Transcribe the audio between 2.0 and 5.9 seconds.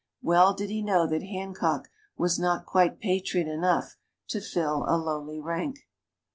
was not quite patriot enough to fill a lowly rank.